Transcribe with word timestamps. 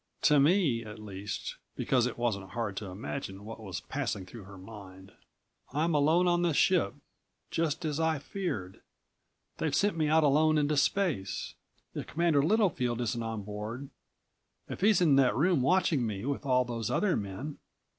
To 0.23 0.39
me, 0.39 0.83
at 0.83 0.97
least, 0.97 1.57
because 1.75 2.07
it 2.07 2.17
wasn't 2.17 2.49
hard 2.53 2.75
to 2.77 2.87
imagine 2.87 3.45
what 3.45 3.59
was 3.59 3.81
passing 3.81 4.25
through 4.25 4.45
her 4.45 4.57
mind. 4.57 5.11
_I'm 5.73 5.93
alone 5.93 6.27
on 6.27 6.41
the 6.41 6.55
ship... 6.55 6.95
just 7.51 7.85
as 7.85 7.99
I 7.99 8.17
feared. 8.17 8.81
They've 9.59 9.75
sent 9.75 9.95
me 9.95 10.07
out 10.07 10.23
alone 10.23 10.57
into 10.57 10.75
space. 10.75 11.53
If 11.93 12.07
Commander 12.07 12.41
Littlefield 12.41 12.99
isn't 12.99 13.21
on 13.21 13.43
board... 13.43 13.91
if 14.67 14.81
he's 14.81 15.01
in 15.01 15.17
that 15.17 15.35
room 15.35 15.61
watching 15.61 16.03
me 16.07 16.25
with 16.25 16.47
all 16.47 16.65
those 16.65 16.89
other 16.89 17.15
men 17.15 17.59